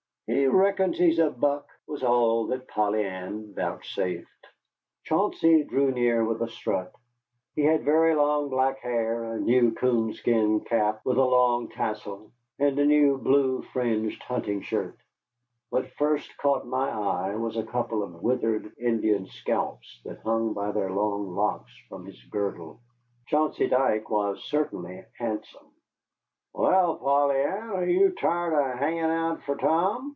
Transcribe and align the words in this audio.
"He 0.33 0.47
reckons 0.47 0.97
he's 0.97 1.19
a 1.19 1.29
buck," 1.29 1.67
was 1.87 2.03
all 2.03 2.45
that 2.47 2.69
Polly 2.69 3.03
Ann 3.03 3.53
vouchsafed. 3.53 4.47
Chauncey 5.03 5.65
drew 5.65 5.91
near 5.91 6.23
with 6.23 6.41
a 6.41 6.47
strut. 6.47 6.93
He 7.53 7.63
had 7.65 7.83
very 7.83 8.15
long 8.15 8.47
black 8.47 8.79
hair, 8.79 9.25
a 9.25 9.41
new 9.41 9.73
coonskin 9.73 10.61
cap 10.61 11.01
with 11.03 11.17
a 11.17 11.25
long 11.25 11.67
tassel, 11.67 12.31
and 12.59 12.79
a 12.79 12.85
new 12.85 13.17
blue 13.17 13.61
fringed 13.73 14.23
hunting 14.23 14.61
shirt. 14.61 14.95
What 15.69 15.91
first 15.97 16.37
caught 16.37 16.65
my 16.65 16.89
eye 16.89 17.35
was 17.35 17.57
a 17.57 17.65
couple 17.65 18.01
of 18.01 18.23
withered 18.23 18.71
Indian 18.79 19.25
scalps 19.27 19.99
that 20.05 20.21
hung 20.21 20.53
by 20.53 20.71
their 20.71 20.91
long 20.91 21.35
locks 21.35 21.73
from 21.89 22.05
his 22.05 22.23
girdle. 22.23 22.79
Chauncey 23.27 23.67
Dike 23.67 24.09
was 24.09 24.41
certainly 24.45 25.03
handsome. 25.17 25.67
"Wal, 26.53 26.95
Polly 26.97 27.35
Ann, 27.41 27.69
are 27.71 27.85
ye 27.85 28.09
tired 28.11 28.53
of 28.53 28.79
hanging 28.79 29.01
out 29.11 29.41
fer 29.43 29.55
Tom?" 29.55 30.07